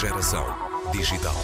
Geração 0.00 0.46
Digital. 0.92 1.34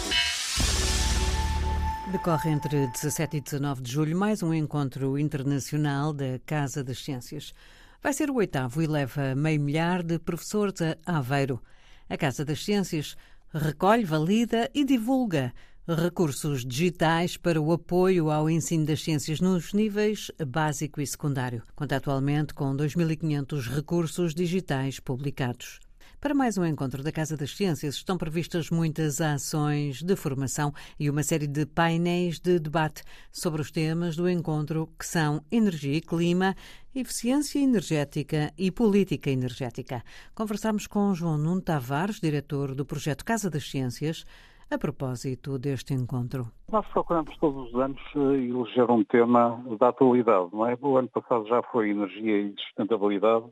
Decorre 2.11 2.49
entre 2.49 2.87
17 2.87 3.37
e 3.37 3.41
19 3.41 3.83
de 3.83 3.91
julho 3.91 4.17
mais 4.17 4.41
um 4.41 4.51
encontro 4.51 5.15
internacional 5.19 6.11
da 6.11 6.39
Casa 6.43 6.83
das 6.83 6.97
Ciências. 7.05 7.53
Vai 8.01 8.13
ser 8.13 8.31
o 8.31 8.35
oitavo 8.37 8.81
e 8.81 8.87
leva 8.87 9.35
meio 9.35 9.61
milhar 9.61 10.01
de 10.01 10.17
professores 10.17 10.81
a 10.81 11.17
Aveiro. 11.17 11.61
A 12.09 12.17
Casa 12.17 12.43
das 12.43 12.65
Ciências 12.65 13.15
recolhe, 13.53 14.03
valida 14.03 14.71
e 14.73 14.83
divulga 14.83 15.53
recursos 15.87 16.65
digitais 16.65 17.37
para 17.37 17.61
o 17.61 17.71
apoio 17.71 18.31
ao 18.31 18.49
ensino 18.49 18.87
das 18.87 19.03
ciências 19.03 19.39
nos 19.39 19.71
níveis 19.71 20.31
básico 20.47 20.99
e 20.99 21.05
secundário. 21.05 21.61
Conta 21.75 21.97
atualmente 21.97 22.55
com 22.55 22.75
2.500 22.75 23.69
recursos 23.69 24.33
digitais 24.33 24.99
publicados. 24.99 25.79
Para 26.27 26.35
mais 26.35 26.57
um 26.57 26.65
encontro 26.65 27.01
da 27.01 27.09
Casa 27.09 27.37
das 27.37 27.55
Ciências 27.55 27.95
estão 27.95 28.17
previstas 28.17 28.69
muitas 28.69 29.21
ações 29.21 30.03
de 30.03 30.13
formação 30.13 30.73
e 30.99 31.09
uma 31.09 31.23
série 31.23 31.47
de 31.47 31.65
painéis 31.65 32.37
de 32.37 32.59
debate 32.59 33.01
sobre 33.31 33.61
os 33.61 33.71
temas 33.71 34.17
do 34.17 34.29
encontro 34.29 34.89
que 34.99 35.05
são 35.05 35.39
energia 35.49 35.95
e 35.95 36.01
clima, 36.01 36.53
eficiência 36.93 37.59
energética 37.59 38.51
e 38.57 38.69
política 38.69 39.29
energética. 39.29 40.03
Conversamos 40.35 40.85
com 40.85 41.13
João 41.13 41.37
Nuno 41.37 41.61
Tavares, 41.61 42.19
diretor 42.19 42.75
do 42.75 42.85
projeto 42.85 43.23
Casa 43.23 43.49
das 43.49 43.63
Ciências, 43.63 44.25
a 44.69 44.77
propósito 44.77 45.57
deste 45.57 45.93
encontro. 45.93 46.51
Nós 46.69 46.85
procuramos 46.87 47.37
todos 47.37 47.69
os 47.69 47.79
anos 47.79 48.01
eh, 48.17 48.49
eleger 48.49 48.91
um 48.91 49.01
tema 49.05 49.63
da 49.79 49.87
atualidade, 49.87 50.49
não 50.51 50.65
é? 50.65 50.77
O 50.81 50.97
ano 50.97 51.07
passado 51.07 51.47
já 51.47 51.63
foi 51.71 51.91
energia 51.91 52.41
e 52.41 52.53
sustentabilidade 52.59 53.45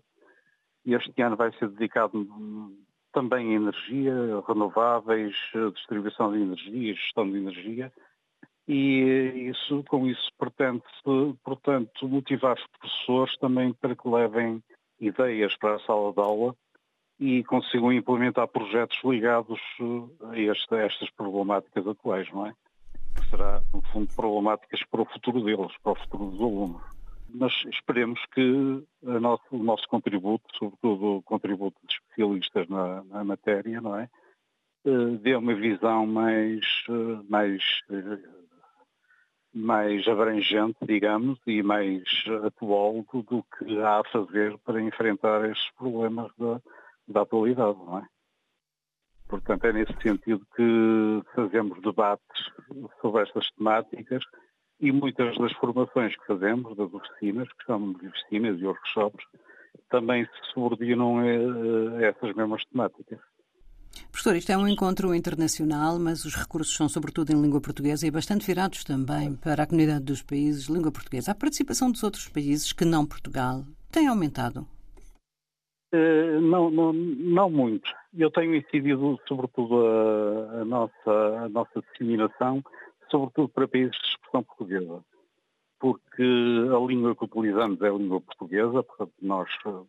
este 0.94 1.21
ano 1.21 1.35
vai 1.35 1.52
ser 1.53 1.70
dedicado 1.70 2.27
também 3.12 3.51
a 3.51 3.55
energia, 3.55 4.13
renováveis, 4.48 5.35
distribuição 5.73 6.32
de 6.32 6.41
energia, 6.41 6.93
gestão 6.93 7.29
de 7.29 7.37
energia. 7.37 7.91
E 8.68 9.49
isso, 9.49 9.84
com 9.87 10.07
isso 10.07 10.29
pretende-se, 10.37 11.37
portanto, 11.43 12.07
motivar 12.07 12.55
os 12.57 12.68
professores 12.68 13.37
também 13.37 13.73
para 13.73 13.95
que 13.95 14.07
levem 14.07 14.62
ideias 14.99 15.55
para 15.57 15.76
a 15.76 15.79
sala 15.79 16.12
de 16.12 16.20
aula 16.20 16.55
e 17.20 17.43
consigam 17.45 17.93
implementar 17.93 18.48
projetos 18.48 18.99
ligados 19.04 19.60
a, 20.21 20.76
a 20.76 20.79
estas 20.79 21.10
problemáticas 21.12 21.88
atuais, 21.88 22.29
não 22.32 22.48
é? 22.48 22.54
Que 23.15 23.29
será, 23.29 23.62
no 23.73 23.82
fundo, 23.84 24.13
problemáticas 24.13 24.84
para 24.91 25.01
o 25.01 25.05
futuro 25.05 25.43
deles, 25.43 25.71
para 25.82 25.93
o 25.93 25.95
futuro 25.95 26.26
dos 26.32 26.41
alunos 26.41 26.95
mas 27.29 27.54
esperemos 27.71 28.20
que 28.34 28.84
nosso, 29.01 29.43
o 29.51 29.63
nosso 29.63 29.87
contributo, 29.87 30.45
sobretudo 30.57 31.18
o 31.18 31.23
contributo 31.23 31.77
de 31.85 31.93
especialistas 31.93 32.67
na, 32.70 33.04
na 33.05 33.23
matéria, 33.23 33.82
não 33.82 33.98
é? 33.98 34.09
Eh, 34.85 35.17
dê 35.20 35.35
uma 35.35 35.55
visão 35.55 36.05
mais, 36.05 36.63
eh, 36.87 37.23
mais, 37.27 37.63
eh, 37.90 38.20
mais 39.51 40.07
abrangente, 40.07 40.77
digamos, 40.84 41.40
e 41.48 41.63
mais 41.63 42.04
atual 42.45 43.04
do, 43.12 43.23
do, 43.23 43.43
que 43.43 43.79
há 43.79 43.99
a 44.01 44.04
fazer 44.04 44.55
para 44.60 44.82
enfrentar 44.82 45.49
estes 45.49 45.71
problemas 45.71 46.32
da, 46.37 46.62
da 47.07 47.21
atualidade, 47.21 47.79
não 47.79 47.98
é? 47.98 48.07
Portanto, 49.27 49.65
é 49.65 49.73
nesse 49.73 49.93
sentido 50.04 50.45
que 50.55 51.23
fazemos 51.34 51.82
debates 51.82 52.51
sobre 53.01 53.23
estas 53.23 53.49
temáticas 53.51 54.23
e 54.79 54.91
muitas 54.91 55.37
das 55.37 55.54
formações 55.54 56.15
que 56.18 56.26
fazemos, 56.27 56.76
das 56.76 56.93
oficinas, 56.93 57.48
que 57.48 57.65
chamamos 57.65 57.99
de 57.99 58.07
oficinas 58.07 58.59
e 58.59 58.65
workshops, 58.65 59.26
também 59.90 60.26
se 60.26 60.54
subordinam 60.54 61.20
a, 61.20 61.23
a 61.23 62.05
essas 62.05 62.35
mesmas 62.35 62.63
temáticas. 62.65 63.20
Professor, 64.12 64.35
isto 64.35 64.51
é 64.51 64.57
um 64.57 64.67
encontro 64.67 65.13
internacional, 65.13 66.00
mas 66.00 66.25
os 66.25 66.35
recursos 66.35 66.75
são 66.75 66.89
sobretudo 66.89 67.31
em 67.31 67.41
língua 67.41 67.61
portuguesa 67.61 68.05
e 68.05 68.11
bastante 68.11 68.45
virados 68.45 68.83
também 68.83 69.35
para 69.35 69.63
a 69.63 69.67
comunidade 69.67 70.03
dos 70.03 70.22
países 70.22 70.67
de 70.67 70.73
língua 70.73 70.91
portuguesa. 70.91 71.31
A 71.31 71.35
participação 71.35 71.91
dos 71.91 72.03
outros 72.03 72.27
países, 72.27 72.73
que 72.73 72.85
não 72.85 73.05
Portugal, 73.05 73.63
tem 73.91 74.07
aumentado? 74.07 74.67
Uh, 75.94 76.41
não, 76.41 76.69
não, 76.69 76.91
não 76.94 77.50
muito. 77.50 77.89
Eu 78.13 78.29
tenho 78.31 78.55
incidido, 78.55 79.19
sobretudo, 79.27 79.85
a, 79.85 80.61
a, 80.61 80.66
nossa, 80.66 81.11
a 81.44 81.50
nossa 81.50 81.81
disseminação 81.91 82.63
sobretudo 83.15 83.49
para 83.49 83.67
países 83.67 83.97
de 83.97 84.07
expressão 84.09 84.43
portuguesa, 84.43 85.05
porque 85.79 86.23
a 86.23 86.85
língua 86.85 87.15
que 87.15 87.23
utilizamos 87.23 87.81
é 87.81 87.87
a 87.87 87.93
língua 87.93 88.19
portuguesa, 88.19 88.83
portanto 88.83 89.13
nós 89.21 89.49
eh, 89.65 89.83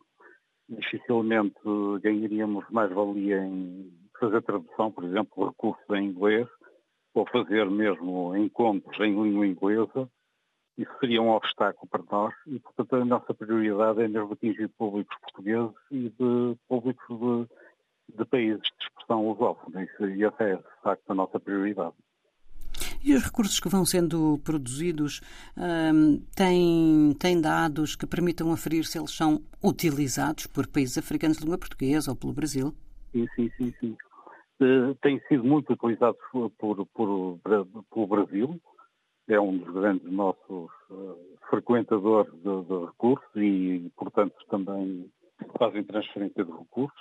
dificilmente 0.69 1.59
ganharíamos 2.01 2.63
mais 2.69 2.89
valia 2.93 3.43
em 3.43 3.91
fazer 4.17 4.41
tradução, 4.43 4.91
por 4.91 5.03
exemplo, 5.03 5.47
recursos 5.47 5.83
em 5.89 6.05
inglês, 6.05 6.47
ou 7.13 7.27
fazer 7.27 7.69
mesmo 7.69 8.35
encontros 8.37 8.97
em 9.01 9.21
língua 9.21 9.45
inglesa, 9.45 10.09
isso 10.77 10.91
seria 10.99 11.21
um 11.21 11.31
obstáculo 11.31 11.87
para 11.89 12.03
nós 12.09 12.33
e, 12.45 12.59
portanto, 12.59 12.95
a 12.95 13.05
nossa 13.05 13.33
prioridade 13.33 14.01
é 14.03 14.07
mesmo 14.07 14.33
atingir 14.33 14.69
públicos 14.69 15.17
portugueses 15.21 15.75
e 15.91 16.09
de 16.09 16.57
públicos 16.69 17.07
de, 17.09 18.15
de 18.15 18.25
países 18.25 18.61
de 18.61 18.85
expressão 18.85 19.27
lusófona. 19.27 19.87
E 19.99 20.23
essa 20.23 20.43
é, 20.43 20.55
de 20.55 20.81
facto, 20.83 21.09
a 21.09 21.15
nossa 21.15 21.39
prioridade. 21.39 21.95
E 23.03 23.13
os 23.13 23.23
recursos 23.23 23.59
que 23.59 23.69
vão 23.69 23.85
sendo 23.85 24.39
produzidos 24.43 25.21
um, 25.55 26.19
têm, 26.35 27.15
têm 27.19 27.39
dados 27.39 27.95
que 27.95 28.07
permitam 28.07 28.51
aferir 28.51 28.85
se 28.85 28.97
eles 28.97 29.11
são 29.11 29.41
utilizados 29.63 30.47
por 30.47 30.67
países 30.67 30.97
africanos 30.97 31.37
de 31.37 31.43
língua 31.43 31.57
portuguesa 31.57 32.11
ou 32.11 32.17
pelo 32.17 32.33
Brasil? 32.33 32.73
Sim, 33.11 33.27
sim, 33.35 33.51
sim. 33.57 33.73
sim. 33.79 33.97
Uh, 34.59 34.95
têm 35.01 35.21
sido 35.27 35.43
muito 35.43 35.73
utilizados 35.73 36.19
por, 36.31 36.49
por, 36.51 36.85
por, 36.87 37.39
pelo 37.93 38.07
Brasil. 38.07 38.59
É 39.29 39.39
um 39.39 39.57
dos 39.57 39.73
grandes 39.73 40.11
nossos 40.11 40.71
uh, 40.89 41.17
frequentadores 41.49 42.31
de, 42.33 42.63
de 42.63 42.85
recursos 42.85 43.29
e, 43.35 43.91
portanto, 43.95 44.33
também 44.49 45.09
fazem 45.59 45.83
transferência 45.83 46.43
de 46.43 46.51
recursos. 46.51 46.99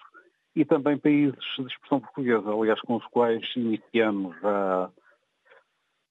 E 0.55 0.65
também 0.65 0.99
países 0.99 1.39
de 1.59 1.67
expressão 1.67 2.01
portuguesa, 2.01 2.51
aliás, 2.51 2.81
com 2.83 2.97
os 2.97 3.07
quais 3.07 3.45
iniciamos 3.57 4.35
a 4.45 4.91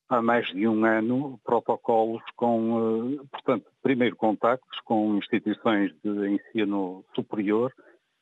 há 0.10 0.22
mais 0.22 0.48
de 0.48 0.68
um 0.68 0.86
ano 0.86 1.40
protocolos 1.44 2.24
com, 2.36 3.18
eh, 3.20 3.26
portanto, 3.32 3.66
primeiro 3.82 4.16
contactos 4.16 4.80
com 4.82 5.18
instituições 5.18 5.92
de 6.04 6.30
ensino 6.30 7.04
superior 7.16 7.74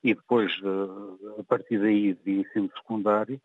e 0.04 0.14
depois, 0.14 0.52
eh, 0.64 1.40
a 1.40 1.44
partir 1.44 1.80
daí, 1.80 2.14
de 2.14 2.42
ensino 2.42 2.70
secundário, 2.78 3.40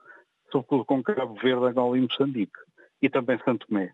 sobretudo 0.50 0.84
com 0.84 1.02
Cabo 1.02 1.34
Verde, 1.34 1.66
Angola 1.66 1.98
e 1.98 2.00
Moçambique, 2.00 2.58
e 3.02 3.08
também 3.08 3.38
Santo 3.44 3.66
Tomé. 3.66 3.92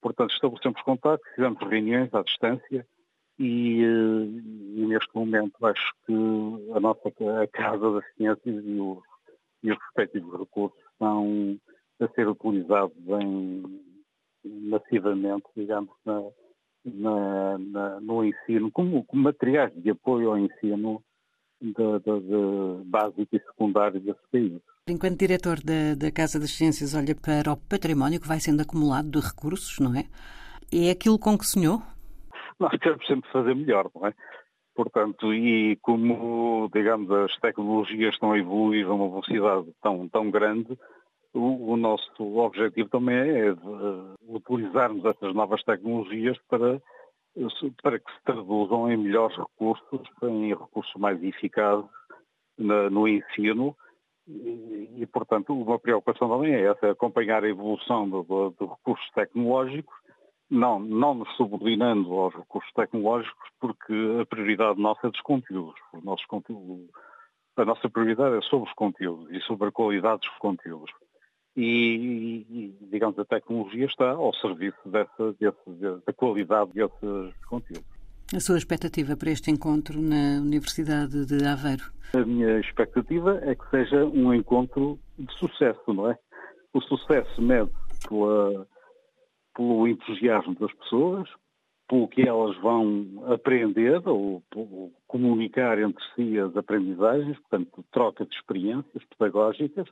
Portanto, 0.00 0.32
estabelecemos 0.32 0.80
contactos, 0.82 1.28
fizemos 1.34 1.58
reuniões 1.60 2.12
à 2.14 2.22
distância 2.22 2.86
e, 3.38 3.82
eh, 3.82 4.76
e, 4.76 4.86
neste 4.86 5.14
momento 5.14 5.54
acho 5.66 5.92
que 6.06 6.14
a 6.74 6.80
nossa 6.80 7.08
a 7.08 7.46
Casa 7.48 7.92
das 7.92 8.04
Ciências 8.14 8.64
e 8.64 8.80
os, 8.80 9.02
e 9.62 9.72
os 9.72 9.78
respectivos 9.78 10.38
recursos 10.38 10.78
são 10.98 11.58
a 12.00 12.08
ser 12.08 12.28
utilizado 12.28 12.92
bem 12.98 13.62
massivamente, 14.44 15.46
digamos, 15.56 15.94
na, 16.04 16.22
na, 16.84 17.58
na, 17.58 18.00
no 18.00 18.24
ensino, 18.24 18.70
como, 18.70 19.04
como, 19.04 19.22
materiais 19.22 19.72
de 19.74 19.90
apoio 19.90 20.30
ao 20.30 20.38
ensino 20.38 21.02
de, 21.60 21.72
de, 21.72 22.20
de 22.20 22.84
básico 22.84 23.28
e 23.34 23.40
secundário 23.40 24.00
desse 24.00 24.20
país. 24.30 24.60
Enquanto 24.88 25.18
diretor 25.18 25.58
da, 25.64 25.94
da 25.96 26.12
Casa 26.12 26.38
das 26.38 26.50
Ciências 26.50 26.94
olha 26.94 27.14
para 27.14 27.52
o 27.52 27.56
património 27.56 28.20
que 28.20 28.28
vai 28.28 28.38
sendo 28.38 28.62
acumulado 28.62 29.10
de 29.10 29.20
recursos, 29.20 29.78
não 29.80 29.94
é? 29.94 30.04
É 30.72 30.90
aquilo 30.90 31.18
com 31.18 31.36
que 31.36 31.46
sonhou? 31.46 31.82
Nós 32.58 32.76
queremos 32.78 33.06
sempre 33.06 33.30
fazer 33.30 33.54
melhor, 33.54 33.90
não 33.94 34.06
é? 34.06 34.14
Portanto, 34.74 35.32
e 35.32 35.76
como, 35.76 36.68
digamos, 36.72 37.10
as 37.10 37.34
tecnologias 37.40 38.12
estão 38.12 38.32
a 38.32 38.38
evoluir 38.38 38.86
a 38.86 38.92
uma 38.94 39.08
velocidade 39.08 39.72
tão, 39.82 40.06
tão 40.08 40.30
grande, 40.30 40.78
o, 41.36 41.72
o 41.72 41.76
nosso 41.76 42.38
objetivo 42.38 42.88
também 42.88 43.16
é 43.16 43.52
de, 43.52 44.14
utilizarmos 44.28 45.04
essas 45.04 45.34
novas 45.34 45.62
tecnologias 45.64 46.38
para, 46.48 46.80
para 47.82 47.98
que 47.98 48.12
se 48.12 48.22
traduzam 48.24 48.90
em 48.90 48.96
melhores 48.96 49.36
recursos, 49.36 50.00
em 50.22 50.48
recursos 50.48 50.94
mais 50.96 51.22
eficazes 51.22 51.88
na, 52.58 52.88
no 52.90 53.06
ensino 53.06 53.76
e, 54.26 54.88
e, 54.98 55.06
portanto, 55.06 55.52
uma 55.52 55.78
preocupação 55.78 56.28
também 56.28 56.54
é 56.54 56.62
essa, 56.62 56.86
é 56.86 56.90
acompanhar 56.90 57.44
a 57.44 57.48
evolução 57.48 58.08
dos 58.08 58.26
do, 58.26 58.50
do 58.50 58.66
recursos 58.66 59.08
tecnológicos, 59.14 59.94
não, 60.50 60.80
não 60.80 61.14
nos 61.14 61.36
subordinando 61.36 62.12
aos 62.12 62.34
recursos 62.34 62.72
tecnológicos, 62.72 63.48
porque 63.60 63.94
a 64.20 64.26
prioridade 64.26 64.80
nossa 64.80 65.06
é 65.06 65.10
dos 65.10 65.20
conteúdos. 65.20 65.80
Os 65.92 66.02
nossos 66.02 66.26
conteúdos 66.26 66.88
a 67.56 67.64
nossa 67.64 67.88
prioridade 67.88 68.36
é 68.36 68.42
sobre 68.42 68.68
os 68.68 68.74
conteúdos 68.74 69.30
e 69.30 69.40
sobre 69.40 69.68
a 69.68 69.72
qualidade 69.72 70.20
dos 70.20 70.38
conteúdos 70.38 70.92
e, 71.56 72.46
e, 72.50 72.74
digamos, 72.90 73.18
a 73.18 73.24
tecnologia 73.24 73.86
está 73.86 74.10
ao 74.10 74.34
serviço 74.34 74.78
dessa, 74.86 75.32
desse, 75.40 76.02
da 76.06 76.12
qualidade 76.12 76.72
desses 76.72 77.34
conteúdos. 77.46 77.96
A 78.34 78.40
sua 78.40 78.58
expectativa 78.58 79.16
para 79.16 79.30
este 79.30 79.50
encontro 79.50 80.02
na 80.02 80.40
Universidade 80.40 81.24
de 81.26 81.46
Aveiro? 81.46 81.84
A 82.12 82.24
minha 82.24 82.58
expectativa 82.58 83.38
é 83.42 83.54
que 83.54 83.70
seja 83.70 84.04
um 84.04 84.34
encontro 84.34 84.98
de 85.18 85.32
sucesso, 85.38 85.94
não 85.94 86.10
é? 86.10 86.18
O 86.72 86.80
sucesso 86.82 87.40
mede 87.40 87.70
pela, 88.08 88.66
pelo 89.54 89.86
entusiasmo 89.88 90.54
das 90.56 90.72
pessoas, 90.74 91.28
pelo 91.88 92.08
que 92.08 92.28
elas 92.28 92.56
vão 92.58 93.06
aprender 93.32 94.02
ou, 94.06 94.42
ou 94.54 94.92
comunicar 95.06 95.78
entre 95.78 96.04
si 96.14 96.38
as 96.38 96.56
aprendizagens, 96.56 97.38
portanto, 97.38 97.84
troca 97.92 98.26
de 98.26 98.34
experiências 98.34 99.04
pedagógicas, 99.16 99.88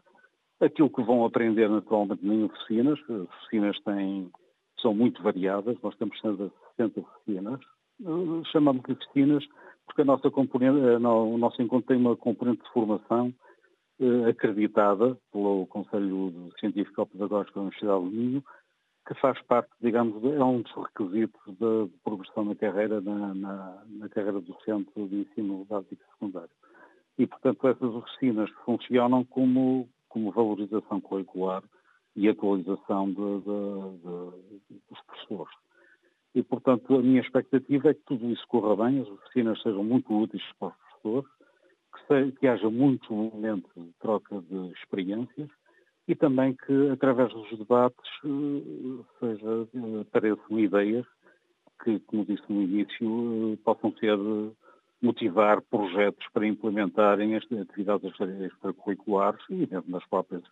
aquilo 0.65 0.91
que 0.91 1.03
vão 1.03 1.25
aprender 1.25 1.69
naturalmente 1.69 2.27
em 2.27 2.45
oficinas, 2.45 2.99
as 3.09 3.21
oficinas 3.23 3.79
têm, 3.81 4.31
são 4.81 4.95
muito 4.95 5.23
variadas, 5.23 5.77
nós 5.83 5.97
temos 5.97 6.19
60 6.21 6.51
oficinas, 7.01 7.61
chamamos 8.51 8.83
de 8.85 8.93
oficinas 8.93 9.45
porque 9.87 10.03
a 10.03 10.05
nossa 10.05 10.31
componente, 10.31 10.79
o 10.79 11.39
nosso 11.39 11.61
encontro 11.63 11.89
tem 11.89 11.97
uma 11.97 12.17
componente 12.17 12.63
de 12.63 12.71
formação 12.71 13.33
eh, 14.01 14.31
acreditada 14.31 15.17
pelo 15.31 15.67
Conselho 15.67 16.51
Científico 16.59 17.07
Pedagógico 17.07 17.55
da 17.55 17.61
Universidade 17.63 18.05
do 18.05 18.11
Minho, 18.11 18.45
que 19.07 19.15
faz 19.21 19.41
parte, 19.43 19.71
digamos, 19.81 20.25
é 20.25 20.43
um 20.43 20.63
dos 20.63 20.73
requisitos 20.73 21.41
de, 21.47 21.91
progressão 22.03 22.45
na 22.45 22.55
carreira, 22.55 23.01
na, 23.01 23.35
na, 23.35 23.83
na 23.87 24.09
carreira 24.09 24.41
docente 24.41 24.91
de 24.97 25.17
ensino 25.17 25.65
básico 25.67 25.95
e 25.95 26.13
secundário. 26.13 26.51
E, 27.19 27.27
portanto, 27.27 27.69
essas 27.69 27.95
oficinas 27.95 28.51
funcionam 28.65 29.25
como, 29.25 29.89
como 30.15 30.31
valorização 30.31 31.01
curricular 31.01 31.61
e 32.15 32.29
atualização 32.29 33.09
de, 33.09 33.41
de, 33.41 34.79
dos 34.89 35.01
professores. 35.09 35.53
E, 36.33 36.43
portanto, 36.45 36.95
a 36.95 37.03
minha 37.03 37.21
expectativa 37.21 37.91
é 37.91 37.95
que 37.95 38.03
tudo 38.07 38.31
isso 38.31 38.47
corra 38.47 38.85
bem, 38.85 39.01
as 39.01 39.09
oficinas 39.09 39.61
sejam 39.61 39.83
muito 39.83 40.17
úteis 40.17 40.45
para 40.61 40.69
os 40.69 40.75
professores, 40.75 41.31
que, 42.07 42.39
que 42.39 42.47
haja 42.47 42.71
muito 42.71 43.13
momento 43.13 43.69
de 43.77 43.93
troca 43.99 44.41
de 44.41 44.73
experiências 44.79 45.51
e 46.07 46.15
também 46.15 46.55
que, 46.55 46.91
através 46.91 47.33
dos 47.33 47.59
debates, 47.59 48.11
eh, 48.25 49.05
seja, 49.19 49.69
eh, 49.75 50.01
apareçam 50.03 50.61
ideias 50.61 51.07
que, 51.83 51.99
como 52.01 52.25
disse 52.25 52.45
no 52.49 52.63
início, 52.63 53.53
eh, 53.53 53.59
possam 53.65 53.93
ser 53.97 54.17
motivar 55.05 55.61
projetos 55.63 56.27
para 56.33 56.47
implementarem 56.47 57.35
as 57.37 57.45
atividades 57.53 58.13
extracurriculares 58.21 59.41
e 59.51 59.55
mesmo 59.55 59.85
nas 59.89 60.07
próprias 60.07 60.43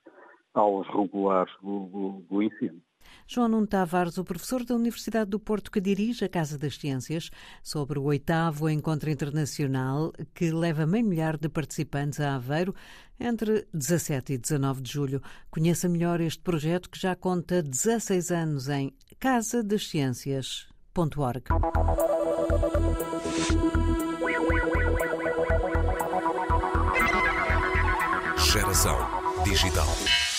aulas 0.55 0.87
regulares 0.89 1.53
do, 1.63 1.87
do, 1.87 2.23
do 2.29 2.43
ensino. 2.43 2.81
João 3.27 3.49
Nuno 3.49 3.67
Tavares, 3.67 4.19
o 4.19 4.25
professor 4.25 4.65
da 4.65 4.75
Universidade 4.75 5.31
do 5.31 5.41
Porto 5.41 5.71
que 5.71 5.81
dirige 5.81 6.25
a 6.25 6.29
Casa 6.29 6.59
das 6.59 6.77
Ciências, 6.77 7.31
sobre 7.63 7.99
o 7.99 8.05
oitavo 8.05 8.69
encontro 8.69 9.09
internacional 9.11 10.13
que 10.35 10.51
leva 10.51 10.87
meio 10.87 11.05
milhar 11.05 11.37
de 11.37 11.49
participantes 11.49 12.21
a 12.21 12.37
Aveiro 12.37 12.73
entre 13.19 13.67
17 13.73 14.35
e 14.35 14.39
19 14.39 14.83
de 14.83 14.93
julho. 14.93 15.21
Conheça 15.51 15.89
melhor 15.89 16.21
este 16.21 16.43
projeto 16.43 16.91
que 16.91 17.01
já 17.01 17.17
conta 17.17 17.63
16 17.63 18.31
anos 18.31 18.69
em 18.69 18.93
casadasciências.org. 19.19 21.45
Geração 28.37 28.99
Digital. 29.45 30.32